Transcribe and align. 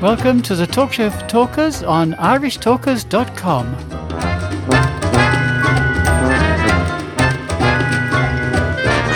Welcome 0.00 0.40
to 0.44 0.54
the 0.54 0.66
Talk 0.66 0.94
Show 0.94 1.10
for 1.10 1.26
Talkers 1.28 1.82
on 1.82 2.14
irishtalkers.com. 2.14 3.74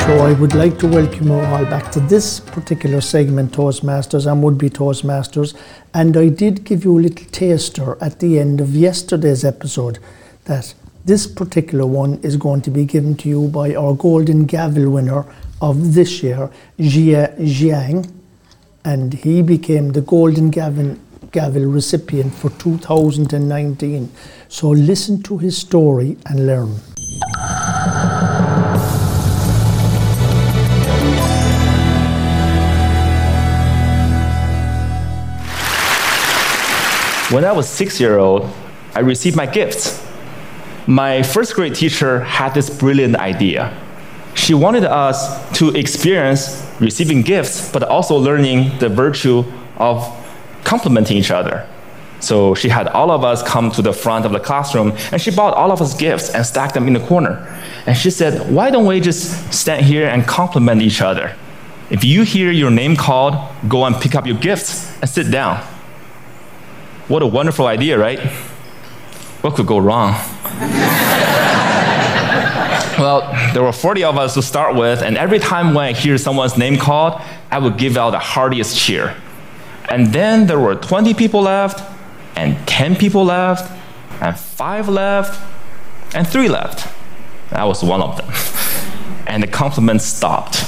So 0.01 0.19
I 0.19 0.37
would 0.39 0.55
like 0.55 0.79
to 0.81 0.87
welcome 0.87 1.29
you 1.29 1.41
all 1.41 1.65
back 1.65 1.91
to 1.93 2.01
this 2.01 2.39
particular 2.39 3.01
segment, 3.01 3.53
Toastmasters 3.53 4.31
and 4.31 4.43
would 4.43 4.59
be 4.59 4.69
Toastmasters. 4.69 5.57
And 5.95 6.19
I 6.19 6.29
did 6.29 6.65
give 6.65 6.85
you 6.85 6.99
a 6.99 7.01
little 7.01 7.27
taster 7.31 7.97
at 8.03 8.21
the 8.21 8.39
end 8.39 8.61
of 8.61 8.77
yesterday's 8.77 9.43
episode 9.43 9.99
that 10.45 10.75
this 11.07 11.27
particular 11.27 11.87
one 11.87 12.21
is 12.23 12.37
going 12.37 12.61
to 12.61 12.71
be 12.71 12.85
given 12.85 13.17
to 13.17 13.29
you 13.31 13.49
by 13.49 13.75
our 13.75 13.95
Golden 13.95 14.45
Gavel 14.45 14.91
winner 14.91 15.25
of 15.63 15.95
this 15.95 16.23
year, 16.23 16.51
Jia 16.79 17.39
Jiang. 17.39 18.24
And 18.85 19.15
he 19.15 19.41
became 19.41 19.93
the 19.93 20.03
Golden 20.03 20.51
Gavel, 20.51 20.97
Gavel 21.33 21.65
recipient 21.65 22.35
for 22.35 22.51
2019. 22.51 24.11
So 24.49 24.69
listen 24.69 25.23
to 25.23 25.39
his 25.39 25.57
story 25.57 26.19
and 26.27 26.47
learn. 26.47 26.81
When 37.31 37.45
I 37.45 37.53
was 37.53 37.69
six 37.69 37.99
year 37.99 38.19
old, 38.19 38.49
I 38.95 39.01
received 39.01 39.35
my 39.35 39.47
gifts. 39.47 40.07
My 40.87 41.23
first 41.23 41.55
grade 41.55 41.75
teacher 41.75 42.21
had 42.21 42.53
this 42.53 42.69
brilliant 42.69 43.17
idea. 43.17 43.73
She 44.35 44.53
wanted 44.55 44.85
us 44.85 45.59
to 45.59 45.71
experience 45.71 46.67
receiving 46.81 47.23
gifts, 47.23 47.71
but 47.73 47.83
also 47.83 48.17
learning 48.17 48.79
the 48.79 48.89
virtue 48.89 49.45
of 49.77 50.05
complimenting 50.65 51.17
each 51.17 51.31
other. 51.31 51.67
So 52.21 52.55
she 52.55 52.69
had 52.69 52.89
all 52.89 53.11
of 53.11 53.23
us 53.23 53.43
come 53.43 53.71
to 53.73 53.83
the 53.83 53.93
front 53.93 54.25
of 54.25 54.33
the 54.33 54.41
classroom 54.41 54.93
and 55.13 55.21
she 55.21 55.31
bought 55.31 55.55
all 55.55 55.71
of 55.71 55.83
us 55.83 55.95
gifts 55.95 56.31
and 56.31 56.45
stacked 56.45 56.75
them 56.75 56.87
in 56.87 56.95
the 56.95 57.07
corner. 57.07 57.47
And 57.87 57.97
she 57.97 58.11
said, 58.11 58.51
Why 58.51 58.71
don't 58.71 58.87
we 58.87 59.01
just 59.01 59.53
stand 59.53 59.85
here 59.85 60.09
and 60.09 60.27
compliment 60.27 60.81
each 60.81 61.03
other? 61.03 61.37
If 61.91 62.03
you 62.03 62.23
hear 62.23 62.51
your 62.51 62.71
name 62.71 62.97
called, 62.97 63.35
go 63.69 63.85
and 63.85 63.95
pick 63.97 64.15
up 64.15 64.27
your 64.27 64.39
gifts 64.39 64.91
and 65.01 65.09
sit 65.09 65.31
down. 65.31 65.59
What 67.09 67.23
a 67.23 67.27
wonderful 67.27 67.67
idea, 67.67 67.99
right? 67.99 68.19
What 69.43 69.55
could 69.55 69.67
go 69.67 69.77
wrong? 69.77 70.15
well, 73.05 73.53
there 73.53 73.63
were 73.63 73.71
40 73.71 74.03
of 74.05 74.17
us 74.17 74.33
to 74.33 74.41
start 74.41 74.77
with, 74.77 75.03
and 75.03 75.19
every 75.19 75.39
time 75.39 75.75
when 75.75 75.85
I 75.85 75.93
hear 75.93 76.17
someone's 76.17 76.57
name 76.57 76.79
called, 76.79 77.21
I 77.51 77.59
would 77.59 77.77
give 77.77 77.99
out 77.99 78.13
the 78.13 78.19
heartiest 78.19 78.79
cheer. 78.79 79.15
And 79.91 80.07
then 80.07 80.47
there 80.47 80.59
were 80.59 80.75
20 80.75 81.13
people 81.13 81.43
left, 81.43 81.83
and 82.35 82.57
10 82.67 82.97
people 82.97 83.27
left, 83.27 83.71
and 84.23 84.35
5 84.35 84.89
left, 84.89 85.39
and 86.15 86.27
3 86.27 86.49
left. 86.49 86.91
I 87.53 87.67
was 87.67 87.85
one 87.85 88.01
of 88.01 88.17
them. 88.17 88.33
and 89.27 89.43
the 89.43 89.49
compliments 89.49 90.07
stopped. 90.07 90.67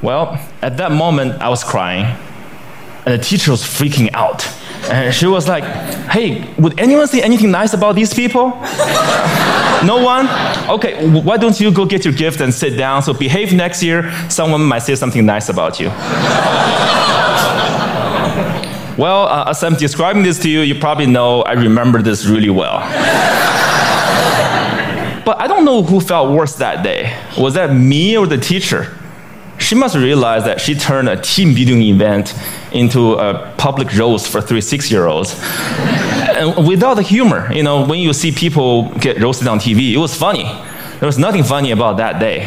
Well, 0.00 0.40
at 0.62 0.76
that 0.76 0.92
moment, 0.92 1.42
I 1.42 1.48
was 1.48 1.64
crying, 1.64 2.04
and 3.04 3.18
the 3.18 3.18
teacher 3.18 3.50
was 3.50 3.62
freaking 3.64 4.10
out. 4.14 4.48
And 4.90 5.14
she 5.14 5.26
was 5.26 5.48
like, 5.48 5.64
hey, 6.10 6.52
would 6.58 6.78
anyone 6.78 7.06
say 7.08 7.22
anything 7.22 7.50
nice 7.50 7.72
about 7.72 7.94
these 7.94 8.12
people? 8.12 8.50
no 9.84 10.02
one? 10.02 10.28
Okay, 10.68 11.08
why 11.08 11.36
don't 11.36 11.58
you 11.58 11.70
go 11.72 11.84
get 11.86 12.04
your 12.04 12.14
gift 12.14 12.40
and 12.40 12.52
sit 12.52 12.76
down? 12.76 13.02
So 13.02 13.14
behave 13.14 13.52
next 13.52 13.82
year, 13.82 14.12
someone 14.28 14.62
might 14.62 14.80
say 14.80 14.94
something 14.94 15.24
nice 15.24 15.48
about 15.48 15.80
you. 15.80 15.88
well, 18.98 19.26
uh, 19.26 19.48
as 19.48 19.62
I'm 19.64 19.74
describing 19.74 20.22
this 20.22 20.38
to 20.40 20.50
you, 20.50 20.60
you 20.60 20.78
probably 20.78 21.06
know 21.06 21.42
I 21.42 21.52
remember 21.52 22.02
this 22.02 22.26
really 22.26 22.50
well. 22.50 22.80
but 25.24 25.40
I 25.40 25.46
don't 25.46 25.64
know 25.64 25.82
who 25.82 26.00
felt 26.00 26.30
worse 26.30 26.56
that 26.56 26.82
day. 26.82 27.16
Was 27.38 27.54
that 27.54 27.74
me 27.74 28.18
or 28.18 28.26
the 28.26 28.38
teacher? 28.38 28.94
She 29.64 29.74
must 29.74 29.96
realize 29.96 30.44
that 30.44 30.60
she 30.60 30.74
turned 30.74 31.08
a 31.08 31.18
team 31.18 31.54
building 31.54 31.80
event 31.80 32.34
into 32.70 33.14
a 33.14 33.50
public 33.56 33.96
roast 33.96 34.28
for 34.28 34.42
three 34.42 34.60
six 34.60 34.90
year 34.90 35.06
olds. 35.06 35.34
and 35.42 36.68
without 36.68 36.94
the 36.94 37.02
humor, 37.02 37.50
you 37.50 37.62
know, 37.62 37.86
when 37.86 37.98
you 37.98 38.12
see 38.12 38.30
people 38.30 38.90
get 38.98 39.18
roasted 39.22 39.48
on 39.48 39.58
TV, 39.58 39.94
it 39.94 39.96
was 39.96 40.14
funny. 40.14 40.44
There 41.00 41.06
was 41.06 41.18
nothing 41.18 41.44
funny 41.44 41.70
about 41.70 41.96
that 41.96 42.20
day. 42.20 42.44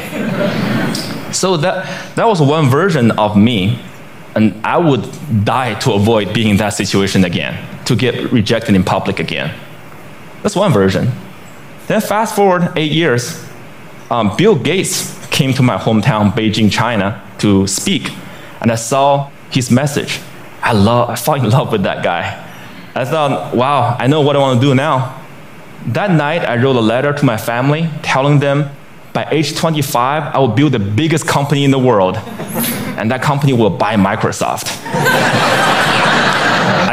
So 1.33 1.57
that, 1.57 2.15
that 2.15 2.27
was 2.27 2.39
one 2.39 2.69
version 2.69 3.09
of 3.09 3.35
me, 3.35 3.79
and 4.35 4.63
I 4.63 4.77
would 4.77 5.09
die 5.43 5.73
to 5.79 5.93
avoid 5.93 6.35
being 6.35 6.49
in 6.49 6.57
that 6.57 6.75
situation 6.75 7.25
again, 7.25 7.57
to 7.85 7.95
get 7.95 8.31
rejected 8.31 8.75
in 8.75 8.83
public 8.83 9.19
again. 9.19 9.57
That's 10.43 10.55
one 10.55 10.71
version. 10.71 11.11
Then 11.87 11.99
fast 11.99 12.35
forward 12.35 12.73
eight 12.75 12.91
years, 12.91 13.43
um, 14.11 14.37
Bill 14.37 14.55
Gates 14.55 15.16
came 15.37 15.53
to 15.53 15.61
my 15.61 15.77
hometown, 15.77 16.31
Beijing, 16.31 16.71
China, 16.71 17.21
to 17.37 17.67
speak, 17.67 18.11
and 18.59 18.71
I 18.71 18.75
saw 18.75 19.29
his 19.51 19.69
message. 19.69 20.19
I 20.63 20.73
love, 20.73 21.11
I 21.11 21.15
fell 21.15 21.35
in 21.35 21.47
love 21.57 21.71
with 21.71 21.83
that 21.83 22.03
guy. 22.03 22.43
I 22.95 23.05
thought, 23.05 23.55
wow, 23.55 23.95
I 23.99 24.07
know 24.07 24.21
what 24.21 24.35
I 24.35 24.39
want 24.39 24.59
to 24.59 24.67
do 24.67 24.73
now. 24.73 25.23
That 25.85 26.09
night, 26.09 26.41
I 26.43 26.55
wrote 26.57 26.75
a 26.75 26.81
letter 26.81 27.13
to 27.13 27.23
my 27.23 27.37
family 27.37 27.87
telling 28.01 28.39
them 28.39 28.71
by 29.13 29.27
age 29.29 29.55
25, 29.55 30.23
I 30.35 30.39
will 30.39 30.47
build 30.47 30.71
the 30.71 30.79
biggest 30.79 31.27
company 31.27 31.63
in 31.63 31.69
the 31.69 31.79
world, 31.79 32.17
and 32.97 33.11
that 33.11 33.21
company 33.21 33.53
will 33.53 33.69
buy 33.69 33.93
Microsoft. 33.95 34.65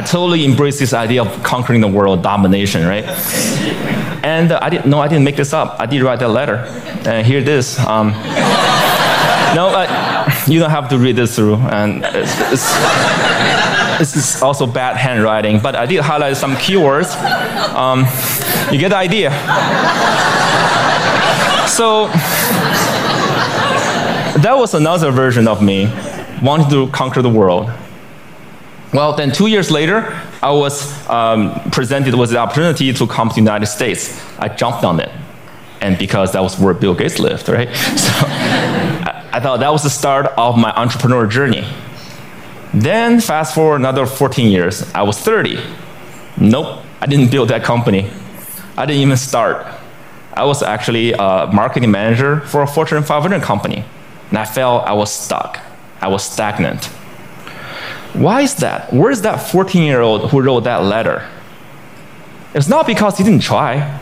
Totally 0.06 0.44
embrace 0.44 0.78
this 0.78 0.92
idea 0.92 1.22
of 1.22 1.42
conquering 1.42 1.80
the 1.80 1.88
world, 1.88 2.22
domination, 2.22 2.86
right? 2.86 3.04
And 4.24 4.52
uh, 4.52 4.58
I 4.62 4.70
didn't, 4.70 4.86
no, 4.86 5.00
I 5.00 5.08
didn't 5.08 5.24
make 5.24 5.36
this 5.36 5.52
up. 5.52 5.76
I 5.78 5.86
did 5.86 6.02
write 6.02 6.20
that 6.20 6.28
letter. 6.28 6.56
And 7.06 7.26
here 7.26 7.40
it 7.40 7.48
is. 7.48 7.78
Um, 7.78 8.08
no, 9.54 9.70
uh, 9.74 10.30
you 10.46 10.58
don't 10.58 10.70
have 10.70 10.88
to 10.88 10.98
read 10.98 11.16
this 11.16 11.36
through. 11.36 11.56
And 11.56 12.02
it's, 12.04 12.40
it's, 14.00 14.42
also 14.42 14.66
bad 14.66 14.96
handwriting, 14.96 15.60
but 15.60 15.76
I 15.76 15.86
did 15.86 16.00
highlight 16.00 16.36
some 16.36 16.54
keywords. 16.56 17.14
Um, 17.74 18.06
you 18.72 18.78
get 18.78 18.88
the 18.88 18.96
idea. 18.96 19.30
So, 21.68 22.08
that 24.40 24.54
was 24.56 24.74
another 24.74 25.10
version 25.10 25.46
of 25.48 25.62
me 25.62 25.86
wanting 26.42 26.68
to 26.70 26.88
conquer 26.92 27.22
the 27.22 27.30
world. 27.30 27.70
Well, 28.94 29.12
then 29.16 29.32
two 29.32 29.48
years 29.48 29.72
later, 29.72 30.16
I 30.40 30.52
was 30.52 31.08
um, 31.10 31.52
presented 31.72 32.14
with 32.14 32.30
the 32.30 32.38
opportunity 32.38 32.92
to 32.92 33.06
come 33.08 33.28
to 33.28 33.34
the 33.34 33.40
United 33.40 33.66
States. 33.66 34.22
I 34.38 34.46
jumped 34.46 34.84
on 34.84 35.00
it. 35.00 35.10
And 35.80 35.98
because 35.98 36.30
that 36.32 36.42
was 36.44 36.60
where 36.60 36.74
Bill 36.74 36.94
Gates 36.94 37.18
lived, 37.18 37.48
right? 37.48 37.68
So 37.96 38.12
I, 38.26 39.30
I 39.32 39.40
thought 39.40 39.58
that 39.60 39.72
was 39.72 39.82
the 39.82 39.90
start 39.90 40.26
of 40.38 40.56
my 40.56 40.72
entrepreneur 40.76 41.26
journey. 41.26 41.66
Then, 42.72 43.20
fast 43.20 43.52
forward 43.56 43.76
another 43.76 44.06
14 44.06 44.48
years, 44.48 44.88
I 44.94 45.02
was 45.02 45.18
30. 45.18 45.58
Nope, 46.38 46.80
I 47.00 47.06
didn't 47.06 47.32
build 47.32 47.48
that 47.48 47.64
company. 47.64 48.08
I 48.76 48.86
didn't 48.86 49.02
even 49.02 49.16
start. 49.16 49.66
I 50.34 50.44
was 50.44 50.62
actually 50.62 51.14
a 51.14 51.50
marketing 51.52 51.90
manager 51.90 52.40
for 52.42 52.62
a 52.62 52.66
Fortune 52.66 53.02
500 53.02 53.42
company. 53.42 53.84
And 54.30 54.38
I 54.38 54.44
felt 54.44 54.84
I 54.86 54.92
was 54.92 55.12
stuck. 55.12 55.58
I 56.00 56.06
was 56.06 56.22
stagnant. 56.22 56.90
Why 58.14 58.42
is 58.42 58.54
that? 58.56 58.92
Where's 58.92 59.22
that 59.22 59.38
14 59.50 59.82
year 59.82 60.00
old 60.00 60.30
who 60.30 60.40
wrote 60.40 60.60
that 60.64 60.84
letter? 60.84 61.28
It's 62.54 62.68
not 62.68 62.86
because 62.86 63.18
he 63.18 63.24
didn't 63.24 63.42
try. 63.42 64.00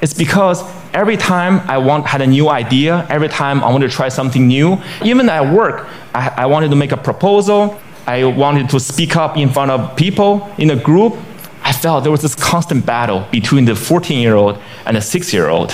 It's 0.00 0.14
because 0.14 0.64
every 0.94 1.18
time 1.18 1.60
I 1.68 1.76
want, 1.76 2.06
had 2.06 2.22
a 2.22 2.26
new 2.26 2.48
idea, 2.48 3.06
every 3.10 3.28
time 3.28 3.62
I 3.62 3.70
wanted 3.70 3.90
to 3.90 3.96
try 3.96 4.08
something 4.08 4.46
new, 4.48 4.78
even 5.04 5.28
at 5.28 5.54
work, 5.54 5.86
I, 6.14 6.28
I 6.38 6.46
wanted 6.46 6.70
to 6.70 6.76
make 6.76 6.92
a 6.92 6.96
proposal, 6.96 7.78
I 8.06 8.24
wanted 8.24 8.70
to 8.70 8.80
speak 8.80 9.14
up 9.14 9.36
in 9.36 9.50
front 9.50 9.70
of 9.70 9.94
people 9.94 10.50
in 10.56 10.70
a 10.70 10.76
group, 10.76 11.16
I 11.62 11.72
felt 11.72 12.02
there 12.02 12.10
was 12.10 12.22
this 12.22 12.34
constant 12.34 12.86
battle 12.86 13.26
between 13.30 13.66
the 13.66 13.76
14 13.76 14.18
year 14.18 14.34
old 14.34 14.58
and 14.86 14.96
the 14.96 15.02
6 15.02 15.32
year 15.34 15.48
old. 15.50 15.72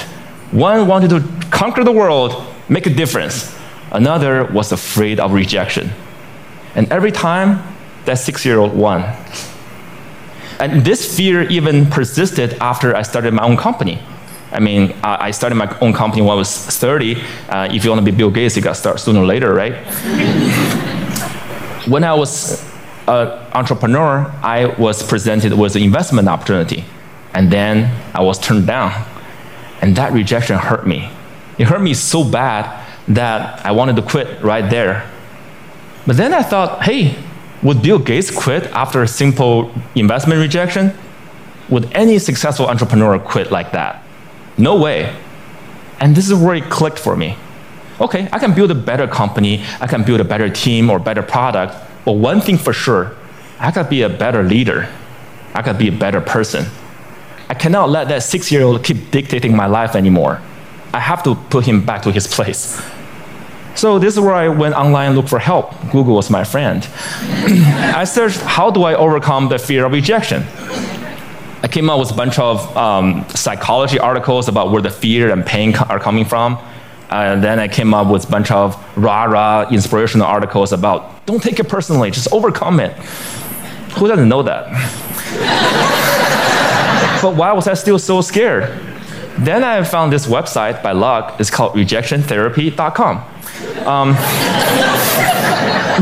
One 0.51 0.89
wanted 0.89 1.11
to 1.11 1.21
conquer 1.51 1.85
the 1.85 1.93
world, 1.93 2.45
make 2.69 2.87
a 2.87 2.91
difference. 2.91 3.57
Another 3.93 4.45
was 4.45 4.73
afraid 4.73 5.21
of 5.21 5.33
rejection. 5.33 5.93
And 6.75 6.91
every 6.93 7.13
time, 7.13 7.63
that 8.07 8.19
six 8.19 8.45
year 8.45 8.59
old 8.59 8.75
won. 8.75 9.03
And 10.59 10.85
this 10.85 11.17
fear 11.17 11.43
even 11.43 11.87
persisted 11.87 12.55
after 12.55 12.97
I 12.97 13.03
started 13.03 13.35
my 13.35 13.45
own 13.45 13.57
company. 13.57 14.01
I 14.53 14.61
mean, 14.61 14.95
I 15.03 15.33
started 15.33 15.57
my 15.57 15.77
own 15.81 15.93
company 15.93 16.23
when 16.23 16.31
I 16.31 16.35
was 16.35 16.57
30. 16.57 17.17
Uh, 17.49 17.69
if 17.71 17.85
you 17.85 17.91
want 17.91 18.05
to 18.05 18.11
be 18.11 18.17
Bill 18.17 18.31
Gates, 18.31 18.57
you 18.57 18.63
got 18.63 18.75
to 18.75 18.81
start 18.81 19.01
sooner 19.01 19.21
or 19.21 19.27
later, 19.27 19.53
right? 19.53 19.75
when 21.87 22.05
I 22.05 22.15
was 22.15 22.65
an 23.07 23.29
entrepreneur, 23.53 24.33
I 24.43 24.67
was 24.79 25.03
presented 25.03 25.53
with 25.53 25.77
an 25.77 25.83
investment 25.83 26.29
opportunity. 26.29 26.85
And 27.35 27.51
then 27.51 27.95
I 28.15 28.23
was 28.23 28.39
turned 28.39 28.67
down. 28.67 28.93
And 29.83 29.95
that 29.97 30.13
rejection 30.13 30.57
hurt 30.59 30.87
me. 30.87 31.11
It 31.59 31.67
hurt 31.67 31.83
me 31.83 31.93
so 31.93 32.25
bad 32.25 32.87
that 33.09 33.65
I 33.65 33.73
wanted 33.73 33.97
to 33.97 34.03
quit 34.03 34.43
right 34.43 34.69
there. 34.71 35.11
But 36.07 36.17
then 36.17 36.33
I 36.33 36.43
thought, 36.43 36.83
hey, 36.85 37.17
Would 37.63 37.83
Bill 37.83 37.99
Gates 37.99 38.31
quit 38.31 38.65
after 38.73 39.03
a 39.03 39.09
simple 39.09 39.73
investment 39.95 40.41
rejection? 40.41 40.93
Would 41.69 41.93
any 41.95 42.19
successful 42.19 42.67
entrepreneur 42.67 43.19
quit 43.19 43.51
like 43.51 43.73
that? 43.73 44.03
No 44.59 44.77
way. 44.77 45.15
And 45.99 46.15
this 46.15 46.29
is 46.29 46.35
where 46.35 46.55
it 46.55 46.71
clicked 46.71 46.99
for 46.99 47.17
me. 47.17 47.37
Okay, 48.01 48.29
I 48.31 48.39
can 48.39 48.55
build 48.55 48.71
a 48.71 48.75
better 48.75 49.09
company, 49.09 49.65
I 49.81 49.87
can 49.87 50.05
build 50.05 50.21
a 50.21 50.25
better 50.25 50.51
team 50.51 50.91
or 50.91 50.99
better 50.99 51.23
product, 51.23 51.75
but 52.05 52.13
one 52.13 52.43
thing 52.43 52.59
for 52.59 52.75
sure, 52.75 53.17
I 53.59 53.71
gotta 53.71 53.89
be 53.89 54.03
a 54.03 54.09
better 54.11 54.43
leader. 54.43 54.89
I 55.55 55.63
gotta 55.63 55.79
be 55.79 55.89
a 55.89 55.93
better 55.93 56.21
person. 56.21 56.67
I 57.49 57.55
cannot 57.55 57.89
let 57.89 58.09
that 58.09 58.23
six 58.23 58.53
year 58.53 58.63
old 58.63 58.85
keep 58.85 59.11
dictating 59.11 59.57
my 59.57 59.67
life 59.67 59.97
anymore. 59.97 60.43
I 60.93 61.01
have 61.01 61.23
to 61.23 61.35
put 61.35 61.65
him 61.65 61.85
back 61.85 62.03
to 62.03 62.13
his 62.13 62.27
place. 62.27 62.81
So 63.77 63.99
this 63.99 64.15
is 64.15 64.21
where 64.21 64.35
I 64.35 64.49
went 64.49 64.75
online 64.75 65.09
and 65.09 65.17
looked 65.17 65.29
for 65.29 65.39
help. 65.39 65.71
Google 65.93 66.17
was 66.17 66.31
my 66.31 66.45
friend. 66.45 66.83
I 67.95 68.05
searched, 68.05 68.41
how 68.41 68.71
do 68.71 68.85
I 68.85 68.95
overcome 68.95 69.51
the 69.51 69.59
fear 69.59 69.85
of 69.85 69.93
rejection? 69.93 70.45
I 71.63 71.69
came 71.69 71.91
up 71.91 72.01
with 72.01 72.11
a 72.11 72.15
bunch 72.15 72.39
of 72.39 72.75
um, 72.75 73.29
psychology 73.29 73.99
articles 73.99 74.49
about 74.49 74.71
where 74.71 74.81
the 74.81 74.91
fear 74.91 75.31
and 75.31 75.45
pain 75.45 75.77
are 75.77 75.99
coming 75.99 76.25
from. 76.25 76.59
And 77.11 77.45
then 77.45 77.59
I 77.59 77.69
came 77.69 77.93
up 77.93 78.11
with 78.11 78.27
a 78.27 78.31
bunch 78.31 78.51
of 78.51 78.77
rah-rah 78.97 79.69
inspirational 79.71 80.27
articles 80.27 80.73
about 80.73 81.27
don't 81.27 81.43
take 81.43 81.61
it 81.61 81.69
personally, 81.69 82.11
just 82.11 82.33
overcome 82.33 82.81
it. 82.81 82.93
Who 83.99 84.09
doesn't 84.09 84.29
know 84.29 84.43
that? 84.43 84.73
but 87.23 87.37
why 87.37 87.53
was 87.53 87.69
I 87.69 87.75
still 87.75 87.99
so 87.99 88.23
scared? 88.23 88.65
Then 89.39 89.63
I 89.63 89.85
found 89.85 90.13
this 90.13 90.27
website 90.27 90.83
by 90.83 90.93
luck. 90.93 91.39
It's 91.39 91.51
called 91.51 91.75
rejectiontherapy.com. 91.75 93.36
Um, 93.87 94.11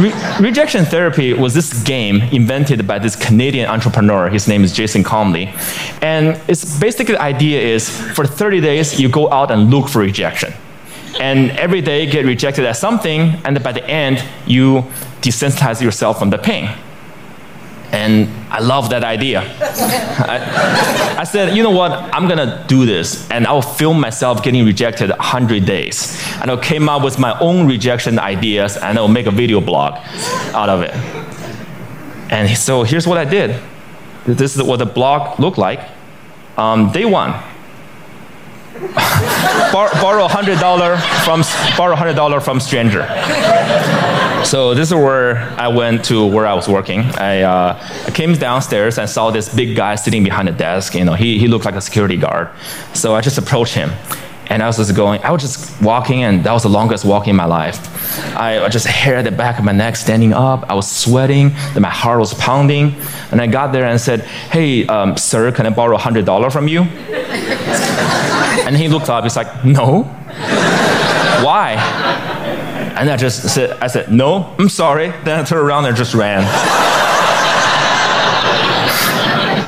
re- 0.03 0.15
rejection 0.41 0.85
therapy 0.85 1.33
was 1.33 1.55
this 1.55 1.83
game 1.83 2.23
invented 2.33 2.87
by 2.87 2.99
this 2.99 3.17
Canadian 3.17 3.69
entrepreneur. 3.69 4.29
His 4.29 4.49
name 4.49 4.65
is 4.65 4.73
Jason 4.73 5.05
Comely. 5.05 5.53
And 6.01 6.41
it's 6.49 6.79
basically 6.79 7.15
the 7.15 7.23
idea 7.23 7.61
is 7.61 7.91
for 8.15 8.27
30 8.27 8.61
days, 8.61 8.99
you 8.99 9.09
go 9.09 9.31
out 9.31 9.51
and 9.51 9.71
look 9.71 9.89
for 9.89 10.01
rejection. 10.01 10.53
And 11.21 11.51
every 11.53 11.81
day 11.81 12.07
get 12.07 12.25
rejected 12.25 12.65
at 12.65 12.77
something, 12.77 13.41
and 13.45 13.63
by 13.63 13.73
the 13.73 13.89
end, 13.89 14.25
you 14.47 14.85
desensitize 15.21 15.81
yourself 15.81 16.19
from 16.19 16.31
the 16.31 16.39
pain. 16.39 16.69
And 17.95 18.29
I 18.53 18.59
love 18.59 18.91
that 18.91 19.05
idea. 19.05 19.41
I, 19.61 21.17
I, 21.21 21.23
said, 21.25 21.57
you 21.57 21.63
know 21.63 21.71
what, 21.71 21.93
I'm 21.93 22.27
gonna 22.27 22.65
do 22.67 22.85
this, 22.85 23.31
and 23.31 23.47
I'll 23.47 23.63
film 23.63 24.01
myself 24.01 24.43
getting 24.43 24.65
rejected 24.65 25.11
100 25.11 25.65
days. 25.65 26.21
And 26.41 26.51
I 26.51 26.57
came 26.57 26.89
up 26.89 27.05
with 27.05 27.21
my 27.21 27.39
own 27.39 27.69
rejection 27.69 28.19
ideas, 28.19 28.77
and 28.77 28.99
I'll 28.99 29.07
make 29.07 29.27
a 29.27 29.31
video 29.31 29.61
blog 29.61 29.95
out 30.53 30.69
of 30.69 30.83
it. 30.83 30.93
And 32.33 32.59
so 32.59 32.83
here's 32.83 33.07
what 33.07 33.17
I 33.17 33.25
did. 33.25 33.63
This 34.27 34.57
is 34.57 34.63
what 34.65 34.79
the 34.81 34.87
blog 34.87 35.39
looked 35.39 35.59
like. 35.59 35.81
Um, 36.57 36.91
day 36.91 37.05
one, 37.05 37.31
Bar- 39.73 39.95
borrow 40.03 40.27
$100 40.27 41.25
from, 41.25 41.43
borrow 41.79 41.95
$100 41.95 42.43
from 42.43 42.59
stranger. 42.59 43.03
So 44.45 44.75
this 44.75 44.89
is 44.89 44.95
where 44.95 45.39
I 45.59 45.69
went 45.69 46.05
to 46.07 46.27
where 46.27 46.47
I 46.47 46.53
was 46.53 46.69
working. 46.69 47.01
I, 47.01 47.43
uh, 47.43 48.05
I 48.07 48.11
came 48.11 48.35
downstairs 48.35 48.99
and 48.99 49.09
saw 49.09 49.31
this 49.31 49.53
big 49.53 49.75
guy 49.75 49.95
sitting 49.95 50.23
behind 50.23 50.49
the 50.49 50.53
desk. 50.53 50.95
You 50.95 51.05
know, 51.05 51.15
he, 51.15 51.39
he 51.39 51.49
looked 51.49 51.65
like 51.65 51.75
a 51.75 51.81
security 51.81 52.19
guard. 52.19 52.51
So 52.93 53.15
I 53.15 53.23
just 53.23 53.39
approached 53.39 53.75
him. 53.75 53.91
And 54.49 54.63
I 54.63 54.67
was 54.67 54.77
just 54.77 54.95
going, 54.95 55.23
I 55.23 55.31
was 55.31 55.41
just 55.41 55.81
walking, 55.83 56.23
and 56.23 56.45
that 56.45 56.53
was 56.53 56.65
the 56.65 56.69
longest 56.69 57.07
walk 57.07 57.27
in 57.27 57.35
my 57.35 57.47
life. 57.47 57.79
I 58.37 58.69
just 58.69 58.87
hair 58.87 59.17
at 59.17 59.25
the 59.25 59.33
back 59.33 59.59
of 59.59 59.65
my 59.65 59.73
neck 59.73 59.97
standing 59.97 60.35
up. 60.35 60.71
I 60.71 60.75
was 60.75 60.91
sweating, 60.91 61.49
then 61.73 61.81
my 61.81 61.89
heart 61.89 62.21
was 62.21 62.35
pounding. 62.35 62.95
And 63.31 63.41
I 63.41 63.47
got 63.47 63.73
there 63.73 63.87
and 63.87 63.99
said, 63.99 64.21
Hey, 64.21 64.87
um, 64.87 65.17
sir, 65.17 65.51
can 65.53 65.65
I 65.65 65.71
borrow 65.71 65.97
$100 65.97 66.53
from 66.53 66.69
you? 66.69 66.83
and 68.67 68.77
he 68.77 68.89
looked 68.89 69.09
up, 69.09 69.25
he's 69.25 69.37
like, 69.37 69.65
No. 69.65 70.05
And 73.05 73.11
I 73.11 73.19
just 73.19 73.51
said, 73.51 73.73
I 73.83 73.89
said, 73.89 74.11
no, 74.11 74.55
I'm 74.59 74.71
sorry. 74.71 75.09
Then 75.25 75.41
I 75.41 75.45
turned 75.45 75.61
around 75.61 75.85
and 75.85 75.95
just 75.95 76.15
ran. 76.15 76.43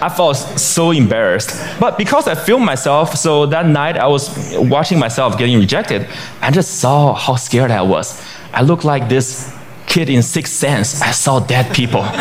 I 0.03 0.09
felt 0.09 0.38
so 0.38 0.91
embarrassed. 0.91 1.50
But 1.79 1.99
because 1.99 2.27
I 2.29 2.35
filmed 2.35 2.65
myself, 2.65 3.15
so 3.15 3.44
that 3.44 3.67
night 3.67 3.99
I 3.99 4.06
was 4.06 4.56
watching 4.56 4.99
myself 4.99 5.37
getting 5.37 5.59
rejected, 5.59 6.09
I 6.41 6.50
just 6.50 6.81
saw 6.81 7.12
how 7.12 7.37
scared 7.37 7.71
I 7.71 7.83
was. 7.83 8.19
I 8.55 8.62
looked 8.62 8.85
like 8.85 9.11
this 9.11 9.55
kid 9.87 10.09
in 10.09 10.23
Sixth 10.23 10.55
Sense. 10.55 11.03
I 11.03 11.11
saw 11.11 11.39
dead 11.39 11.75
people. 11.75 12.00
but 12.00 12.17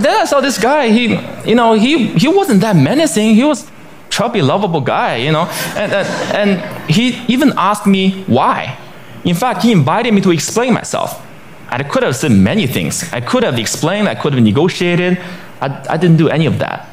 then 0.00 0.20
I 0.20 0.24
saw 0.24 0.40
this 0.40 0.58
guy, 0.58 0.88
he, 0.88 1.20
you 1.48 1.54
know, 1.54 1.74
he, 1.74 2.08
he 2.18 2.26
wasn't 2.26 2.62
that 2.62 2.74
menacing. 2.74 3.36
He 3.36 3.44
was 3.44 3.70
chubby, 4.10 4.42
lovable 4.42 4.80
guy, 4.80 5.18
you 5.18 5.30
know. 5.30 5.46
And, 5.76 5.92
and, 5.92 6.08
and 6.34 6.60
he 6.90 7.24
even 7.32 7.52
asked 7.56 7.86
me 7.86 8.24
why. 8.24 8.80
In 9.24 9.34
fact, 9.34 9.62
he 9.62 9.72
invited 9.72 10.12
me 10.12 10.20
to 10.20 10.30
explain 10.30 10.74
myself. 10.74 11.24
I 11.68 11.82
could 11.82 12.02
have 12.02 12.14
said 12.14 12.30
many 12.30 12.66
things. 12.66 13.10
I 13.12 13.20
could 13.20 13.42
have 13.42 13.58
explained, 13.58 14.08
I 14.08 14.14
could 14.14 14.34
have 14.34 14.42
negotiated. 14.42 15.18
I, 15.60 15.86
I 15.90 15.96
didn't 15.96 16.18
do 16.18 16.28
any 16.28 16.46
of 16.46 16.58
that. 16.58 16.88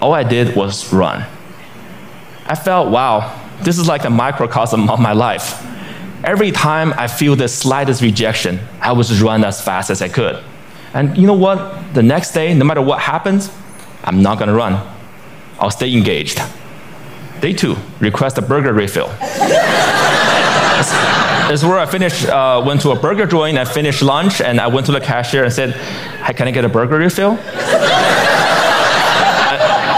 All 0.00 0.12
I 0.12 0.24
did 0.24 0.56
was 0.56 0.92
run. 0.92 1.24
I 2.46 2.54
felt, 2.54 2.90
wow, 2.90 3.38
this 3.62 3.78
is 3.78 3.86
like 3.86 4.04
a 4.04 4.10
microcosm 4.10 4.90
of 4.90 4.98
my 4.98 5.12
life. 5.12 5.64
Every 6.24 6.50
time 6.50 6.92
I 6.98 7.06
feel 7.06 7.36
the 7.36 7.48
slightest 7.48 8.02
rejection, 8.02 8.58
I 8.80 8.94
just 8.94 9.22
run 9.22 9.44
as 9.44 9.62
fast 9.62 9.90
as 9.90 10.02
I 10.02 10.08
could. 10.08 10.42
And 10.92 11.16
you 11.16 11.26
know 11.26 11.34
what? 11.34 11.94
The 11.94 12.02
next 12.02 12.32
day, 12.32 12.52
no 12.52 12.64
matter 12.64 12.82
what 12.82 13.00
happens, 13.00 13.50
I'm 14.02 14.22
not 14.22 14.38
gonna 14.38 14.54
run. 14.54 14.86
I'll 15.58 15.70
stay 15.70 15.94
engaged. 15.94 16.42
Day 17.40 17.52
two, 17.52 17.76
request 18.00 18.38
a 18.38 18.42
burger 18.42 18.72
refill. 18.72 19.14
is 21.50 21.64
where 21.64 21.78
I 21.78 21.86
finished, 21.86 22.26
uh, 22.26 22.62
went 22.64 22.80
to 22.82 22.90
a 22.90 22.96
burger 22.96 23.26
joint, 23.26 23.58
I 23.58 23.64
finished 23.64 24.02
lunch, 24.02 24.40
and 24.40 24.60
I 24.60 24.68
went 24.68 24.86
to 24.86 24.92
the 24.92 25.00
cashier 25.00 25.44
and 25.44 25.52
said, 25.52 25.72
hey, 25.72 26.32
can 26.32 26.46
I 26.46 26.52
get 26.52 26.64
a 26.64 26.68
burger 26.68 26.96
refill? 26.98 27.32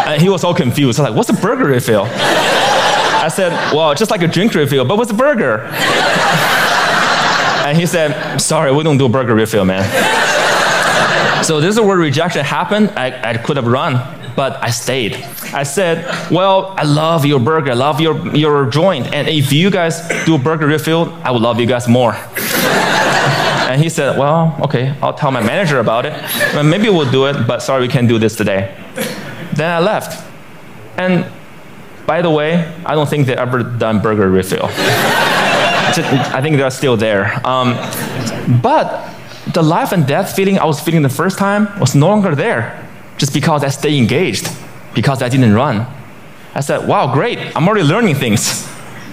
and 0.09 0.21
he 0.21 0.29
was 0.29 0.45
all 0.45 0.55
confused. 0.55 0.99
I 0.99 1.03
was 1.03 1.11
like, 1.11 1.17
what's 1.17 1.29
a 1.29 1.41
burger 1.41 1.67
refill? 1.67 2.05
I 2.05 3.29
said, 3.29 3.53
well, 3.75 3.95
just 3.95 4.11
like 4.11 4.23
a 4.23 4.29
drink 4.29 4.55
refill, 4.55 4.85
but 4.85 4.97
what's 4.97 5.11
a 5.11 5.15
burger? 5.15 5.61
and 7.67 7.77
he 7.79 7.87
said, 7.87 8.39
sorry, 8.39 8.73
we 8.73 8.83
don't 8.83 8.99
do 8.99 9.09
burger 9.09 9.35
refill, 9.35 9.65
man. 9.65 9.85
so 11.45 11.61
this 11.61 11.75
is 11.75 11.81
where 11.81 11.97
rejection 11.97 12.45
happened. 12.45 12.91
I, 12.97 13.31
I 13.31 13.37
could 13.37 13.57
have 13.57 13.67
run 13.67 14.22
but 14.37 14.63
I 14.63 14.71
stayed. 14.71 15.15
I 15.53 15.63
said, 15.63 16.31
Well, 16.31 16.75
I 16.77 16.85
love 16.85 17.25
your 17.25 17.41
burger, 17.41 17.73
I 17.73 17.75
love 17.75 18.01
your, 18.01 18.35
your 18.35 18.67
joint, 18.67 19.13
and 19.15 19.29
if 19.29 19.53
you 19.53 19.71
guys 19.71 20.09
do 20.25 20.39
burger 20.39 20.67
refill, 20.67 21.13
I 21.23 21.31
would 21.31 21.43
love 21.43 21.61
you 21.61 21.67
guys 21.67 21.89
more. 21.89 22.15
and 23.69 23.81
he 23.81 23.89
said, 23.89 24.19
Well, 24.19 24.57
okay, 24.63 24.97
I'll 25.03 25.15
tell 25.15 25.31
my 25.31 25.43
manager 25.43 25.79
about 25.79 26.07
it. 26.07 26.13
Well, 26.55 26.65
maybe 26.65 26.89
we'll 26.89 27.11
do 27.11 27.27
it, 27.27 27.47
but 27.47 27.61
sorry, 27.63 27.83
we 27.83 27.89
can't 27.89 28.09
do 28.09 28.19
this 28.19 28.37
today. 28.37 28.75
Then 29.55 29.71
I 29.71 29.81
left. 29.81 30.27
And 30.97 31.27
by 32.07 32.23
the 32.23 32.31
way, 32.31 32.73
I 32.85 32.95
don't 32.95 33.09
think 33.09 33.27
they 33.27 33.37
ever 33.37 33.63
done 33.63 34.01
burger 34.01 34.29
refill. 34.31 34.69
I 34.71 36.41
think 36.43 36.57
they're 36.57 36.71
still 36.71 36.97
there. 36.97 37.41
Um, 37.47 37.75
but 38.63 39.09
the 39.53 39.63
life 39.63 39.93
and 39.93 40.07
death 40.07 40.35
feeling 40.35 40.59
I 40.59 40.65
was 40.65 40.81
feeling 40.81 41.03
the 41.03 41.09
first 41.09 41.39
time 41.39 41.69
was 41.79 41.95
no 41.95 42.09
longer 42.09 42.35
there 42.35 42.89
just 43.23 43.33
because 43.33 43.63
I 43.63 43.69
stay 43.69 43.97
engaged, 43.99 44.51
because 44.95 45.23
I 45.23 45.29
didn't 45.29 45.55
run. 45.55 45.87
I 46.57 46.61
said, 46.61 46.89
wow, 46.89 47.15
great, 47.15 47.39
I'm 47.55 47.69
already 47.69 47.87
learning 47.87 48.17
things. 48.17 48.69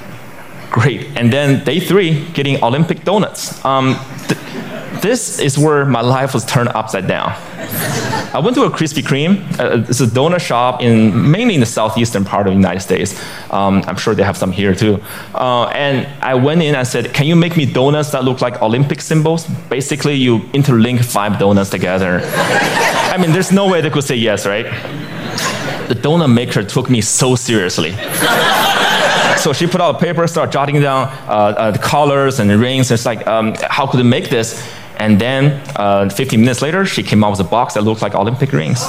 Great. 0.72 1.06
And 1.16 1.32
then 1.32 1.64
day 1.64 1.80
three, 1.80 2.26
getting 2.34 2.64
Olympic 2.64 3.04
donuts. 3.04 3.64
Um, 3.64 3.98
th- 4.28 4.40
this 5.02 5.40
is 5.40 5.58
where 5.58 5.86
my 5.86 6.02
life 6.02 6.34
was 6.34 6.46
turned 6.46 6.70
upside 6.70 7.08
down. 7.08 7.30
I 8.32 8.40
went 8.44 8.56
to 8.58 8.64
a 8.64 8.70
Krispy 8.70 9.02
Kreme. 9.02 9.42
Uh, 9.60 9.86
it's 9.88 10.02
a 10.02 10.06
donut 10.06 10.40
shop 10.40 10.82
in 10.82 11.32
mainly 11.32 11.56
in 11.56 11.60
the 11.60 11.66
southeastern 11.66 12.26
part 12.26 12.48
of 12.48 12.52
the 12.52 12.56
United 12.56 12.82
States. 12.82 13.20
Um, 13.52 13.84
I'm 13.88 13.98
sure 13.98 14.14
they 14.14 14.24
have 14.24 14.38
some 14.38 14.52
here 14.52 14.76
too. 14.76 15.02
Uh, 15.34 15.66
and 15.68 16.08
I 16.22 16.36
went 16.36 16.62
in 16.62 16.76
and 16.76 16.88
said, 16.88 17.14
"Can 17.14 17.26
you 17.26 17.36
make 17.36 17.58
me 17.58 17.66
donuts 17.66 18.12
that 18.12 18.24
look 18.24 18.42
like 18.42 18.62
Olympic 18.62 19.02
symbols?" 19.02 19.48
Basically, 19.70 20.16
you 20.16 20.40
interlink 20.54 21.04
five 21.04 21.40
donuts 21.40 21.70
together. 21.70 22.22
I 22.24 23.18
mean, 23.18 23.32
there's 23.32 23.52
no 23.52 23.68
way 23.68 23.82
they 23.82 23.90
could 23.90 24.04
say 24.04 24.16
yes, 24.16 24.46
right? 24.46 24.66
The 25.88 25.96
donut 25.96 26.32
maker 26.32 26.64
took 26.64 26.90
me 26.90 27.02
so 27.02 27.36
seriously. 27.36 27.92
so 29.38 29.54
she 29.54 29.66
put 29.66 29.82
out 29.82 29.96
a 29.96 30.00
paper, 30.00 30.28
started 30.28 30.52
jotting 30.52 30.80
down 30.82 31.08
uh, 31.28 31.32
uh, 31.58 31.72
the 31.72 31.80
colors 31.80 32.40
and 32.40 32.50
the 32.50 32.58
rings. 32.58 32.92
It's 32.92 33.06
like, 33.06 33.26
um, 33.26 33.56
how 33.70 33.88
could 33.88 34.00
I 34.00 34.04
make 34.04 34.30
this? 34.30 34.62
And 35.00 35.20
then 35.20 35.62
uh, 35.76 36.10
15 36.10 36.40
minutes 36.40 36.62
later, 36.62 36.86
she 36.86 37.04
came 37.04 37.24
out 37.24 37.32
with 37.32 37.40
a 37.40 37.50
box 37.50 37.76
that 37.76 37.84
looked 37.84 38.02
like 38.02 38.16
Olympic 38.16 38.52
rings. 38.52 38.82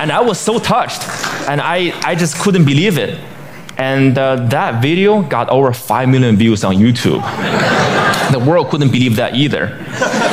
and 0.00 0.12
I 0.12 0.20
was 0.20 0.38
so 0.38 0.58
touched. 0.58 1.02
And 1.48 1.60
I, 1.60 1.98
I 2.04 2.14
just 2.14 2.38
couldn't 2.38 2.66
believe 2.66 2.98
it. 2.98 3.18
And 3.78 4.18
uh, 4.18 4.36
that 4.48 4.82
video 4.82 5.22
got 5.22 5.48
over 5.48 5.72
5 5.72 6.08
million 6.08 6.36
views 6.36 6.64
on 6.64 6.76
YouTube. 6.76 7.22
the 8.32 8.38
world 8.38 8.68
couldn't 8.68 8.92
believe 8.92 9.16
that 9.16 9.34
either. 9.34 9.68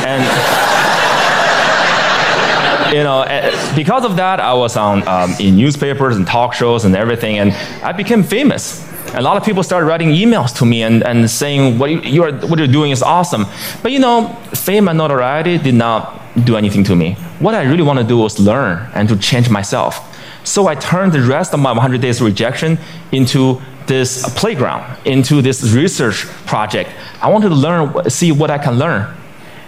And 0.05 0.23
you 2.93 3.03
know, 3.03 3.21
eh, 3.21 3.75
because 3.75 4.03
of 4.03 4.17
that, 4.17 4.39
I 4.39 4.53
was 4.53 4.75
on 4.75 5.07
um, 5.07 5.33
in 5.39 5.55
newspapers 5.55 6.17
and 6.17 6.27
talk 6.27 6.53
shows 6.53 6.85
and 6.85 6.95
everything, 6.95 7.39
and 7.39 7.53
I 7.83 7.93
became 7.93 8.23
famous. 8.23 8.85
A 9.13 9.21
lot 9.21 9.37
of 9.37 9.43
people 9.43 9.63
started 9.63 9.85
writing 9.85 10.09
emails 10.09 10.55
to 10.57 10.65
me 10.65 10.83
and, 10.83 11.03
and 11.03 11.29
saying 11.29 11.79
what 11.79 12.05
you 12.05 12.23
are 12.23 12.31
what 12.31 12.59
you're 12.59 12.67
doing 12.67 12.91
is 12.91 13.01
awesome. 13.01 13.45
But 13.81 13.91
you 13.91 13.99
know, 13.99 14.27
fame 14.53 14.87
and 14.87 14.97
notoriety 14.97 15.57
did 15.57 15.75
not 15.75 16.21
do 16.43 16.55
anything 16.55 16.83
to 16.85 16.95
me. 16.95 17.13
What 17.39 17.55
I 17.55 17.63
really 17.63 17.83
want 17.83 17.99
to 17.99 18.05
do 18.05 18.17
was 18.17 18.39
learn 18.39 18.89
and 18.93 19.07
to 19.09 19.17
change 19.17 19.49
myself. 19.49 20.15
So 20.43 20.67
I 20.67 20.75
turned 20.75 21.11
the 21.13 21.21
rest 21.21 21.53
of 21.53 21.59
my 21.59 21.71
100 21.71 21.99
days 22.01 22.21
rejection 22.21 22.77
into 23.11 23.61
this 23.87 24.27
playground, 24.35 24.97
into 25.05 25.41
this 25.41 25.73
research 25.73 26.25
project. 26.45 26.89
I 27.21 27.29
wanted 27.29 27.49
to 27.49 27.55
learn, 27.55 28.09
see 28.09 28.31
what 28.31 28.51
I 28.51 28.57
can 28.57 28.77
learn. 28.77 29.13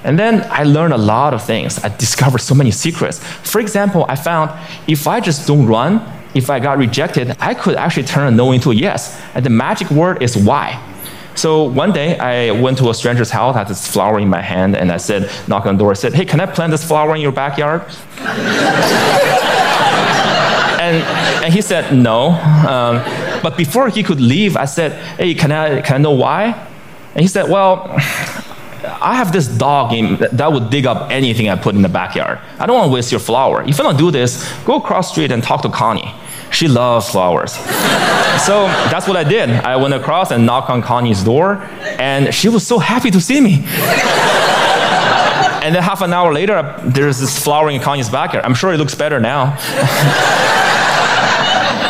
And 0.03 0.17
then 0.17 0.45
I 0.49 0.63
learned 0.63 0.93
a 0.93 0.97
lot 0.97 1.33
of 1.33 1.43
things. 1.43 1.83
I 1.83 1.89
discovered 1.97 2.39
so 2.39 2.55
many 2.55 2.71
secrets. 2.71 3.19
For 3.19 3.59
example, 3.59 4.05
I 4.07 4.15
found 4.15 4.51
if 4.87 5.07
I 5.07 5.19
just 5.19 5.47
don't 5.47 5.65
run, 5.65 6.01
if 6.33 6.49
I 6.49 6.59
got 6.59 6.77
rejected, 6.77 7.35
I 7.39 7.53
could 7.53 7.75
actually 7.75 8.03
turn 8.03 8.27
a 8.27 8.31
no 8.31 8.51
into 8.51 8.71
a 8.71 8.75
yes. 8.75 9.19
And 9.33 9.45
the 9.45 9.49
magic 9.49 9.89
word 9.91 10.21
is 10.21 10.37
why. 10.37 10.83
So 11.35 11.63
one 11.63 11.91
day 11.93 12.17
I 12.19 12.51
went 12.51 12.77
to 12.79 12.89
a 12.89 12.93
stranger's 12.93 13.29
house, 13.31 13.55
had 13.55 13.67
this 13.67 13.87
flower 13.87 14.19
in 14.19 14.27
my 14.29 14.41
hand, 14.41 14.75
and 14.75 14.91
I 14.91 14.97
said, 14.97 15.31
knock 15.47 15.65
on 15.65 15.75
the 15.77 15.79
door, 15.79 15.91
I 15.91 15.93
said, 15.93 16.13
hey, 16.13 16.25
can 16.25 16.41
I 16.41 16.45
plant 16.45 16.71
this 16.71 16.83
flower 16.83 17.15
in 17.15 17.21
your 17.21 17.31
backyard? 17.31 17.83
and, 20.79 20.97
and 21.45 21.53
he 21.53 21.61
said, 21.61 21.95
no. 21.95 22.31
Um, 22.31 23.01
but 23.41 23.55
before 23.55 23.87
he 23.89 24.03
could 24.03 24.19
leave, 24.19 24.57
I 24.57 24.65
said, 24.65 24.91
hey, 25.17 25.33
can 25.33 25.51
I, 25.51 25.81
can 25.81 25.95
I 25.95 25.99
know 25.99 26.11
why? 26.11 26.67
And 27.13 27.21
he 27.21 27.27
said, 27.27 27.49
well, 27.49 27.87
I 29.01 29.15
have 29.15 29.31
this 29.31 29.47
dog 29.47 29.91
that 30.19 30.51
would 30.51 30.69
dig 30.69 30.85
up 30.85 31.09
anything 31.11 31.49
I 31.49 31.55
put 31.55 31.75
in 31.75 31.81
the 31.81 31.89
backyard. 31.89 32.39
I 32.59 32.65
don't 32.65 32.75
want 32.75 32.89
to 32.89 32.93
waste 32.93 33.11
your 33.11 33.19
flower. 33.19 33.61
If 33.61 33.77
you 33.77 33.83
don't 33.83 33.97
do 33.97 34.11
this, 34.11 34.51
go 34.63 34.75
across 34.75 35.11
street 35.11 35.31
and 35.31 35.41
talk 35.41 35.61
to 35.61 35.69
Connie. 35.69 36.13
She 36.51 36.67
loves 36.67 37.09
flowers. 37.09 37.53
so 38.45 38.65
that's 38.91 39.07
what 39.07 39.17
I 39.17 39.23
did. 39.23 39.49
I 39.49 39.75
went 39.75 39.93
across 39.93 40.31
and 40.31 40.45
knocked 40.45 40.69
on 40.69 40.81
Connie's 40.81 41.23
door, 41.23 41.61
and 41.99 42.33
she 42.33 42.49
was 42.49 42.65
so 42.65 42.79
happy 42.79 43.11
to 43.11 43.21
see 43.21 43.39
me. 43.39 43.55
and 45.63 45.75
then 45.75 45.83
half 45.83 46.01
an 46.01 46.13
hour 46.13 46.33
later, 46.33 46.75
there's 46.83 47.19
this 47.19 47.37
flowering 47.43 47.75
in 47.75 47.81
Connie's 47.81 48.09
backyard. 48.09 48.45
I'm 48.45 48.55
sure 48.55 48.73
it 48.73 48.77
looks 48.77 48.95
better 48.95 49.19
now. 49.19 49.57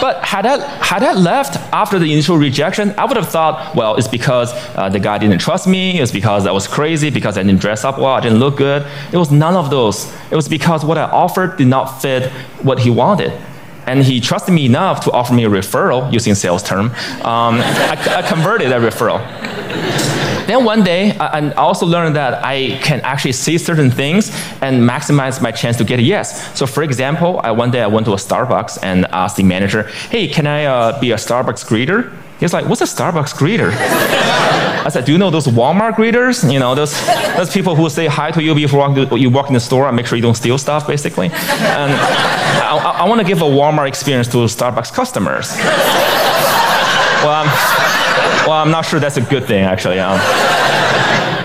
But 0.01 0.24
had 0.24 0.46
I, 0.46 0.66
had 0.84 1.04
I 1.04 1.13
left 1.13 1.58
after 1.74 2.00
the 2.00 2.12
initial 2.13 2.38
rejection, 2.38 2.94
I 2.98 3.06
would 3.06 3.18
have 3.18 3.30
thought, 3.30 3.75
well, 3.75 3.96
it's 3.96 4.08
because 4.08 4.51
uh, 4.75 4.88
the 4.89 5.00
guy 5.00 5.18
didn't 5.18 5.39
trust 5.39 5.68
me, 5.68 6.00
it's 6.00 6.12
because 6.12 6.48
I 6.48 6.51
was 6.51 6.68
crazy, 6.68 7.10
because 7.10 7.38
I 7.38 7.44
didn't 7.44 7.60
dress 7.60 7.84
up 7.84 7.98
well, 7.98 8.13
I 8.13 8.22
didn't 8.22 8.39
look 8.39 8.56
good. 8.58 8.88
It 9.12 9.18
was 9.18 9.30
none 9.30 9.56
of 9.56 9.70
those. 9.70 10.12
It 10.32 10.36
was 10.36 10.48
because 10.48 10.86
what 10.86 10.98
I 10.98 11.04
offered 11.04 11.58
did 11.58 11.68
not 11.68 12.01
fit 12.01 12.32
what 12.63 12.80
he 12.80 12.89
wanted. 12.89 13.34
And 13.89 14.03
he 14.03 14.19
trusted 14.19 14.53
me 14.53 14.67
enough 14.67 15.03
to 15.05 15.12
offer 15.12 15.34
me 15.34 15.46
a 15.46 15.50
referral, 15.50 16.13
using 16.13 16.36
sales 16.36 16.62
term. 16.62 16.86
Um, 17.25 17.55
I, 17.60 17.98
I 18.19 18.22
converted 18.22 18.72
that 18.72 18.81
referral. 18.81 19.19
Then 20.46 20.63
one 20.63 20.84
day, 20.84 21.17
I, 21.17 21.51
also 21.53 21.86
learned 21.86 22.15
that 22.15 22.43
I 22.43 22.79
can 22.84 23.01
actually 23.01 23.34
see 23.34 23.58
certain 23.58 23.89
things 23.89 24.29
and 24.62 24.81
maximize 24.81 25.41
my 25.41 25.51
chance 25.51 25.77
to 25.77 25.84
get 25.84 26.00
a 26.00 26.03
yes. 26.03 26.58
So 26.58 26.67
for 26.67 26.84
example, 26.84 27.39
I, 27.43 27.51
one 27.51 27.72
day 27.72 27.81
I 27.81 27.88
went 27.88 28.05
to 28.05 28.13
a 28.13 28.22
Starbucks 28.27 28.79
and 28.84 29.05
asked 29.08 29.38
the 29.38 29.43
manager, 29.43 29.84
hey, 30.13 30.27
can 30.27 30.46
I 30.46 30.65
uh, 30.65 31.00
be 31.00 31.12
a 31.12 31.17
Starbucks 31.17 31.65
greeter? 31.65 32.15
He's 32.39 32.53
like, 32.53 32.65
what's 32.69 32.81
a 32.81 32.86
Starbucks 32.86 33.34
greeter? 33.34 33.72
I 34.86 34.89
said, 34.89 35.05
do 35.05 35.12
you 35.12 35.17
know 35.17 35.29
those 35.29 35.46
Walmart 35.46 35.93
greeters? 35.93 36.51
You 36.51 36.60
know, 36.60 36.74
those, 36.74 36.93
those 37.36 37.51
people 37.51 37.75
who 37.75 37.89
say 37.89 38.08
hi 38.08 38.31
to 38.31 38.41
you 38.41 38.55
before 38.55 38.89
you 39.17 39.29
walk 39.29 39.48
in 39.50 39.53
the 39.53 39.60
store 39.60 39.88
and 39.88 39.96
make 39.96 40.08
sure 40.08 40.15
you 40.15 40.22
don't 40.22 40.38
steal 40.38 40.58
stuff, 40.58 40.88
basically. 40.88 41.27
And 41.27 41.91
I, 42.69 42.77
I, 42.77 42.91
I 42.99 43.09
want 43.09 43.19
to 43.19 43.27
give 43.27 43.41
a 43.41 43.45
Walmart 43.45 43.88
experience 43.88 44.27
to 44.29 44.38
Starbucks 44.38 44.93
customers. 44.93 45.55
Well, 47.19 47.33
I'm, 47.33 48.47
well, 48.47 48.57
I'm 48.61 48.71
not 48.71 48.85
sure 48.85 48.97
that's 48.97 49.17
a 49.17 49.21
good 49.21 49.43
thing, 49.43 49.65
actually. 49.65 49.99
Um, 49.99 50.17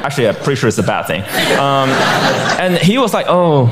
actually, 0.04 0.28
I'm 0.28 0.36
pretty 0.36 0.54
sure 0.54 0.68
it's 0.68 0.78
a 0.78 0.84
bad 0.84 1.08
thing. 1.08 1.22
Um, 1.58 1.88
and 2.60 2.78
he 2.78 2.96
was 2.96 3.12
like, 3.12 3.26
oh, 3.28 3.66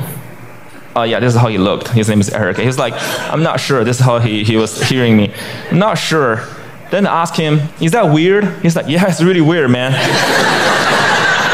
uh, 0.97 1.03
yeah, 1.03 1.21
this 1.21 1.33
is 1.33 1.39
how 1.39 1.47
he 1.47 1.57
looked. 1.57 1.87
His 1.87 2.09
name 2.09 2.19
is 2.19 2.29
Eric. 2.29 2.57
He's 2.57 2.77
like, 2.77 2.93
I'm 3.31 3.41
not 3.41 3.61
sure. 3.61 3.85
This 3.85 3.99
is 3.99 4.05
how 4.05 4.19
he, 4.19 4.43
he 4.43 4.57
was 4.57 4.81
hearing 4.89 5.15
me. 5.15 5.33
I'm 5.71 5.79
not 5.79 5.97
sure. 5.97 6.45
Then 6.91 7.07
I 7.07 7.21
asked 7.21 7.37
him, 7.37 7.61
is 7.79 7.93
that 7.93 8.13
weird? 8.13 8.43
He's 8.61 8.75
like, 8.75 8.89
yeah, 8.89 9.07
it's 9.07 9.23
really 9.23 9.39
weird, 9.39 9.71
man. 9.71 9.93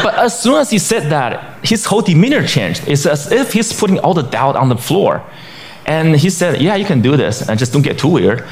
but 0.02 0.14
as 0.16 0.36
soon 0.36 0.56
as 0.56 0.68
he 0.68 0.80
said 0.80 1.10
that, 1.10 1.64
his 1.64 1.84
whole 1.84 2.02
demeanor 2.02 2.44
changed. 2.44 2.88
It's 2.88 3.06
as 3.06 3.30
if 3.30 3.52
he's 3.52 3.72
putting 3.72 4.00
all 4.00 4.14
the 4.14 4.22
doubt 4.22 4.56
on 4.56 4.68
the 4.68 4.76
floor. 4.76 5.24
And 5.86 6.16
he 6.16 6.30
said, 6.30 6.60
yeah, 6.60 6.76
you 6.76 6.84
can 6.84 7.00
do 7.00 7.16
this, 7.16 7.48
and 7.48 7.58
just 7.58 7.72
don't 7.72 7.82
get 7.82 7.98
too 7.98 8.08
weird. 8.08 8.44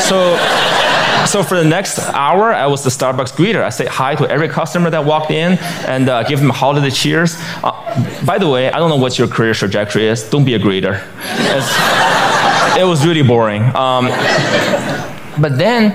So 0.00 0.36
so 1.26 1.42
for 1.42 1.56
the 1.56 1.64
next 1.64 1.98
hour, 1.98 2.52
I 2.52 2.66
was 2.66 2.84
the 2.84 2.90
Starbucks 2.90 3.32
greeter. 3.32 3.62
I 3.62 3.70
say 3.70 3.86
hi 3.86 4.14
to 4.14 4.28
every 4.28 4.48
customer 4.48 4.90
that 4.90 5.04
walked 5.04 5.30
in 5.30 5.58
and 5.86 6.08
uh, 6.08 6.22
give 6.24 6.38
them 6.38 6.50
holiday 6.50 6.90
cheers. 6.90 7.36
Uh, 7.62 8.24
by 8.26 8.38
the 8.38 8.48
way, 8.48 8.70
I 8.70 8.78
don't 8.78 8.90
know 8.90 8.96
what 8.96 9.18
your 9.18 9.26
career 9.26 9.54
trajectory 9.54 10.06
is. 10.06 10.28
Don't 10.28 10.44
be 10.44 10.54
a 10.54 10.58
greeter. 10.58 11.02
It 12.78 12.84
was 12.84 13.06
really 13.06 13.22
boring. 13.22 13.62
Um, 13.74 14.06
but 15.40 15.56
then 15.56 15.92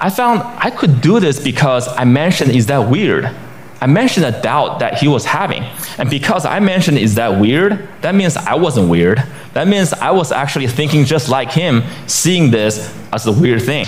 I 0.00 0.10
found 0.10 0.42
I 0.42 0.70
could 0.70 1.00
do 1.00 1.20
this 1.20 1.38
because 1.38 1.86
I 1.86 2.04
mentioned, 2.04 2.50
is 2.50 2.66
that 2.66 2.90
weird? 2.90 3.30
I 3.80 3.86
mentioned 3.86 4.26
a 4.26 4.42
doubt 4.42 4.80
that 4.80 4.98
he 4.98 5.08
was 5.08 5.24
having. 5.24 5.62
And 5.98 6.08
because 6.08 6.46
I 6.46 6.58
mentioned, 6.58 6.98
is 6.98 7.14
that 7.16 7.38
weird? 7.38 7.86
That 8.00 8.14
means 8.14 8.36
I 8.36 8.54
wasn't 8.54 8.88
weird. 8.88 9.22
That 9.54 9.68
means 9.68 9.92
I 9.92 10.10
was 10.10 10.32
actually 10.32 10.66
thinking 10.66 11.04
just 11.04 11.28
like 11.28 11.50
him, 11.50 11.82
seeing 12.06 12.50
this 12.50 12.92
as 13.12 13.26
a 13.26 13.32
weird 13.32 13.62
thing. 13.62 13.86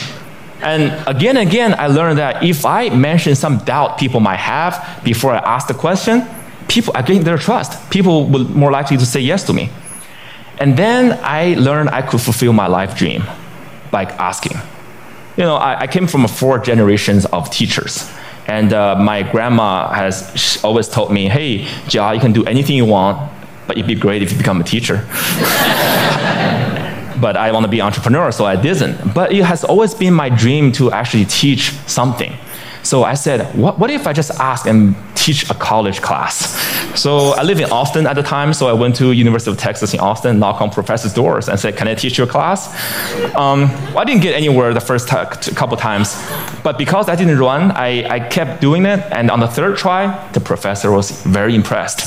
And 0.62 0.84
again 1.06 1.36
and 1.36 1.48
again, 1.48 1.74
I 1.78 1.88
learned 1.88 2.18
that 2.18 2.42
if 2.42 2.64
I 2.64 2.88
mention 2.88 3.34
some 3.34 3.58
doubt 3.58 3.98
people 3.98 4.20
might 4.20 4.38
have 4.38 5.00
before 5.04 5.32
I 5.32 5.38
ask 5.38 5.68
the 5.68 5.74
question, 5.74 6.24
people, 6.68 6.92
I 6.96 7.02
gain 7.02 7.24
their 7.24 7.36
trust. 7.36 7.90
People 7.90 8.26
will 8.26 8.44
more 8.44 8.70
likely 8.70 8.96
to 8.96 9.06
say 9.06 9.20
yes 9.20 9.44
to 9.44 9.52
me. 9.52 9.70
And 10.58 10.76
then 10.76 11.18
I 11.22 11.54
learned 11.54 11.90
I 11.90 12.02
could 12.02 12.20
fulfill 12.20 12.52
my 12.52 12.66
life 12.66 12.96
dream 12.96 13.24
by 13.90 14.04
asking. 14.04 14.56
You 15.36 15.44
know, 15.44 15.56
I, 15.56 15.80
I 15.80 15.86
came 15.86 16.06
from 16.06 16.26
four 16.28 16.58
generations 16.58 17.26
of 17.26 17.50
teachers. 17.50 18.10
And 18.46 18.72
uh, 18.72 18.94
my 18.96 19.22
grandma 19.22 19.92
has 19.92 20.60
always 20.62 20.88
told 20.88 21.12
me, 21.12 21.28
hey, 21.28 21.64
Jia, 21.90 22.14
you 22.14 22.20
can 22.20 22.32
do 22.32 22.44
anything 22.44 22.76
you 22.76 22.86
want, 22.86 23.30
but 23.66 23.76
it'd 23.76 23.86
be 23.86 23.94
great 23.94 24.22
if 24.22 24.32
you 24.32 24.38
become 24.38 24.60
a 24.60 24.64
teacher. 24.64 24.96
but 27.20 27.36
I 27.36 27.50
want 27.52 27.64
to 27.64 27.70
be 27.70 27.80
an 27.80 27.86
entrepreneur, 27.86 28.30
so 28.30 28.44
I 28.44 28.56
didn't. 28.56 29.14
But 29.14 29.32
it 29.32 29.44
has 29.44 29.64
always 29.64 29.94
been 29.94 30.14
my 30.14 30.28
dream 30.28 30.72
to 30.72 30.92
actually 30.92 31.24
teach 31.24 31.72
something. 31.86 32.36
So 32.82 33.02
I 33.02 33.14
said, 33.14 33.54
what, 33.56 33.78
what 33.78 33.90
if 33.90 34.06
I 34.06 34.12
just 34.12 34.30
ask 34.38 34.66
and 34.66 34.94
teach 35.16 35.50
a 35.50 35.54
college 35.54 36.00
class? 36.00 36.54
So 36.96 37.34
I 37.34 37.42
live 37.42 37.60
in 37.60 37.70
Austin 37.70 38.06
at 38.06 38.14
the 38.14 38.22
time, 38.22 38.54
so 38.54 38.68
I 38.68 38.72
went 38.72 38.96
to 38.96 39.12
University 39.12 39.50
of 39.50 39.58
Texas 39.58 39.92
in 39.92 40.00
Austin, 40.00 40.38
knock 40.38 40.60
on 40.62 40.70
professors' 40.70 41.12
doors, 41.12 41.48
and 41.48 41.60
said, 41.60 41.76
"Can 41.76 41.88
I 41.88 41.94
teach 41.94 42.16
your 42.16 42.26
class?" 42.26 42.68
Um, 43.36 43.68
well, 43.92 43.98
I 43.98 44.04
didn't 44.04 44.22
get 44.22 44.34
anywhere 44.34 44.72
the 44.72 44.80
first 44.80 45.08
t- 45.08 45.54
couple 45.54 45.76
times, 45.76 46.16
but 46.62 46.78
because 46.78 47.08
I 47.08 47.14
didn't 47.14 47.38
run, 47.38 47.70
I, 47.72 48.08
I 48.08 48.20
kept 48.20 48.62
doing 48.62 48.86
it, 48.86 49.00
and 49.12 49.30
on 49.30 49.40
the 49.40 49.46
third 49.48 49.76
try, 49.76 50.28
the 50.32 50.40
professor 50.40 50.90
was 50.90 51.10
very 51.22 51.54
impressed. 51.54 52.00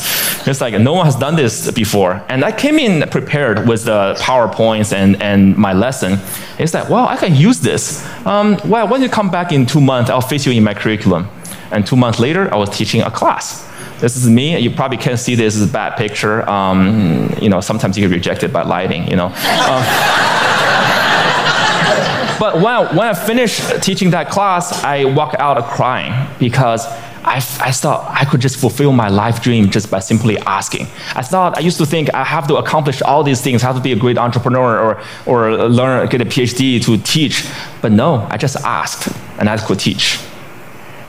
It's 0.48 0.62
like 0.62 0.74
no 0.79 0.93
one 0.93 1.05
has 1.05 1.15
done 1.15 1.36
this 1.36 1.69
before, 1.72 2.24
and 2.27 2.43
I 2.43 2.51
came 2.51 2.79
in 2.79 3.08
prepared 3.10 3.67
with 3.67 3.86
the 3.86 4.15
powerpoints 4.19 4.91
and 4.91 5.22
and 5.22 5.55
my 5.55 5.74
lesson. 5.74 6.17
It's 6.58 6.74
like, 6.74 6.89
wow, 6.89 7.05
I 7.08 7.15
can 7.15 7.36
use 7.36 7.60
this. 7.60 8.03
Um, 8.25 8.58
well, 8.65 8.88
when 8.88 9.01
you 9.03 9.10
come 9.10 9.29
back 9.29 9.51
in 9.51 9.65
two 9.65 9.81
months, 9.81 10.10
I'll 10.10 10.22
fit 10.22 10.46
you 10.46 10.51
in 10.51 10.63
my 10.63 10.74
curriculum. 10.74 11.27
And 11.72 11.86
two 11.86 11.96
months 11.96 12.19
later, 12.19 12.51
I 12.51 12.58
was 12.58 12.69
teaching 12.75 13.01
a 13.01 13.12
class. 13.12 13.68
This 13.99 14.15
is 14.15 14.29
me. 14.29 14.57
You 14.57 14.71
probably 14.71 14.97
can't 14.97 15.19
see 15.19 15.35
this. 15.35 15.55
This 15.55 15.63
is 15.63 15.69
a 15.69 15.73
bad 15.73 15.97
picture. 15.97 16.49
Um, 16.49 17.35
you 17.41 17.49
know, 17.49 17.59
sometimes 17.59 17.97
you 17.97 18.07
get 18.07 18.15
rejected 18.15 18.53
by 18.53 18.63
lighting, 18.63 19.09
you 19.09 19.17
know. 19.17 19.25
Um, 19.25 19.33
but 22.39 22.55
when 22.55 22.67
I, 22.67 22.87
when 22.95 23.07
I 23.07 23.13
finished 23.13 23.83
teaching 23.83 24.11
that 24.11 24.29
class, 24.29 24.83
I 24.83 25.03
walked 25.03 25.35
out 25.35 25.61
crying 25.69 26.13
because 26.39 26.85
I, 27.23 27.37
I 27.59 27.71
thought 27.71 28.09
I 28.09 28.23
could 28.23 28.39
just 28.39 28.57
fulfill 28.57 28.93
my 28.93 29.09
life 29.09 29.41
dream 29.41 29.69
just 29.69 29.91
by 29.91 29.99
simply 29.99 30.37
asking. 30.39 30.87
I 31.15 31.21
thought, 31.21 31.57
I 31.57 31.59
used 31.59 31.77
to 31.79 31.85
think 31.85 32.13
I 32.13 32.23
have 32.23 32.47
to 32.47 32.55
accomplish 32.55 33.01
all 33.01 33.23
these 33.23 33.41
things, 33.41 33.63
I 33.63 33.67
have 33.67 33.75
to 33.75 33.81
be 33.81 33.91
a 33.91 33.97
great 33.97 34.17
entrepreneur 34.17 34.79
or, 34.79 35.01
or 35.25 35.67
learn, 35.67 36.07
get 36.07 36.21
a 36.21 36.25
PhD 36.25 36.81
to 36.85 36.97
teach. 36.97 37.45
But 37.81 37.91
no, 37.91 38.25
I 38.29 38.37
just 38.37 38.55
asked 38.57 39.13
and 39.37 39.49
I 39.49 39.57
could 39.57 39.79
teach. 39.79 40.19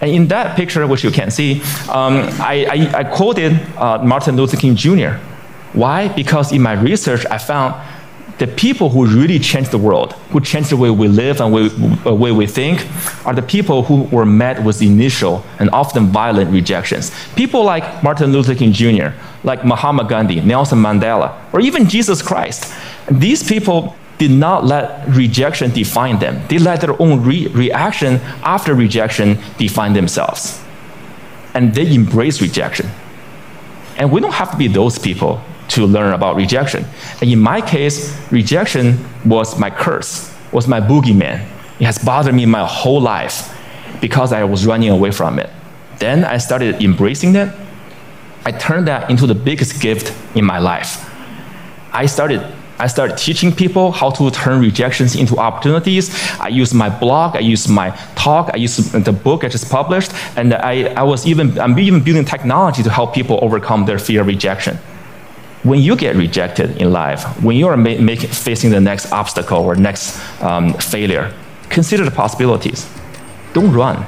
And 0.00 0.10
in 0.10 0.28
that 0.28 0.56
picture, 0.56 0.86
which 0.86 1.04
you 1.04 1.10
can 1.10 1.30
see, 1.30 1.60
um, 1.88 2.24
I, 2.40 2.66
I, 2.70 2.98
I, 3.00 3.04
quoted 3.04 3.52
uh, 3.76 4.02
Martin 4.02 4.36
Luther 4.36 4.56
King 4.56 4.74
Jr. 4.74 5.18
Why? 5.74 6.08
Because 6.08 6.52
in 6.52 6.62
my 6.62 6.72
research, 6.72 7.26
I 7.30 7.38
found 7.38 7.74
the 8.38 8.46
people 8.46 8.88
who 8.88 9.04
really 9.04 9.38
changed 9.38 9.70
the 9.70 9.78
world, 9.78 10.14
who 10.30 10.40
changed 10.40 10.70
the 10.70 10.76
way 10.76 10.90
we 10.90 11.06
live 11.08 11.42
and 11.42 11.54
the 11.54 12.10
uh, 12.10 12.14
way 12.14 12.32
we 12.32 12.46
think, 12.46 12.86
are 13.26 13.34
the 13.34 13.42
people 13.42 13.82
who 13.82 14.04
were 14.04 14.24
met 14.24 14.64
with 14.64 14.80
initial 14.80 15.44
and 15.58 15.68
often 15.70 16.06
violent 16.06 16.50
rejections. 16.50 17.12
People 17.36 17.62
like 17.64 18.02
Martin 18.02 18.32
Luther 18.32 18.54
King 18.54 18.72
Jr., 18.72 19.08
like 19.44 19.66
Mahatma 19.66 20.04
Gandhi, 20.08 20.40
Nelson 20.40 20.78
Mandela, 20.78 21.38
or 21.52 21.60
even 21.60 21.86
Jesus 21.86 22.22
Christ. 22.22 22.72
These 23.10 23.46
people 23.46 23.94
did 24.20 24.30
not 24.30 24.66
let 24.66 25.08
rejection 25.08 25.70
define 25.70 26.18
them. 26.18 26.46
They 26.48 26.58
let 26.58 26.82
their 26.82 27.00
own 27.00 27.24
re- 27.24 27.46
reaction 27.48 28.20
after 28.44 28.74
rejection 28.74 29.38
define 29.56 29.94
themselves. 29.94 30.62
And 31.54 31.74
they 31.74 31.92
embrace 31.94 32.42
rejection. 32.42 32.90
And 33.96 34.12
we 34.12 34.20
don't 34.20 34.34
have 34.34 34.50
to 34.50 34.58
be 34.58 34.68
those 34.68 34.98
people 34.98 35.40
to 35.68 35.86
learn 35.86 36.12
about 36.12 36.36
rejection. 36.36 36.84
And 37.22 37.30
in 37.30 37.40
my 37.40 37.62
case, 37.62 38.14
rejection 38.30 39.02
was 39.24 39.58
my 39.58 39.70
curse, 39.70 40.30
was 40.52 40.68
my 40.68 40.82
boogeyman. 40.82 41.46
It 41.80 41.86
has 41.86 41.98
bothered 41.98 42.34
me 42.34 42.44
my 42.44 42.66
whole 42.66 43.00
life 43.00 43.56
because 44.02 44.34
I 44.34 44.44
was 44.44 44.66
running 44.66 44.90
away 44.90 45.12
from 45.12 45.38
it. 45.38 45.48
Then 45.98 46.24
I 46.24 46.36
started 46.36 46.82
embracing 46.82 47.36
it. 47.36 47.48
I 48.44 48.52
turned 48.52 48.86
that 48.86 49.08
into 49.08 49.26
the 49.26 49.34
biggest 49.34 49.80
gift 49.80 50.14
in 50.36 50.44
my 50.44 50.58
life. 50.58 51.08
I 51.92 52.04
started 52.04 52.42
I 52.80 52.86
started 52.86 53.16
teaching 53.18 53.54
people 53.54 53.92
how 53.92 54.10
to 54.10 54.30
turn 54.30 54.60
rejections 54.60 55.14
into 55.14 55.36
opportunities. 55.36 56.10
I 56.40 56.48
used 56.48 56.74
my 56.74 56.88
blog, 56.88 57.36
I 57.36 57.40
used 57.40 57.68
my 57.68 57.90
talk, 58.16 58.50
I 58.54 58.56
used 58.56 58.92
the 58.92 59.12
book 59.12 59.44
I 59.44 59.48
just 59.48 59.70
published, 59.70 60.12
and 60.36 60.54
I, 60.54 60.92
I 60.94 61.02
was 61.02 61.26
even 61.26 61.58
I'm 61.58 61.78
even 61.78 62.02
building 62.02 62.24
technology 62.24 62.82
to 62.82 62.90
help 62.90 63.14
people 63.14 63.38
overcome 63.42 63.84
their 63.84 63.98
fear 63.98 64.22
of 64.22 64.26
rejection 64.26 64.78
when 65.62 65.80
you 65.80 65.94
get 65.94 66.16
rejected 66.16 66.78
in 66.78 66.92
life, 66.92 67.22
when 67.42 67.56
you 67.56 67.68
are 67.68 67.76
ma- 67.76 67.98
make, 68.00 68.20
facing 68.20 68.70
the 68.70 68.80
next 68.80 69.12
obstacle 69.12 69.58
or 69.58 69.76
next 69.76 70.18
um, 70.42 70.72
failure, 70.74 71.34
consider 71.68 72.04
the 72.04 72.10
possibilities. 72.10 72.88
Don't 73.52 73.72
run. 73.72 74.04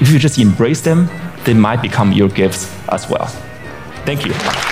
If 0.00 0.10
you 0.10 0.18
just 0.18 0.38
embrace 0.38 0.80
them, 0.80 1.08
they 1.44 1.54
might 1.54 1.82
become 1.82 2.12
your 2.12 2.28
gifts 2.28 2.72
as 2.88 3.08
well. 3.08 3.26
Thank 4.04 4.24
you. 4.24 4.71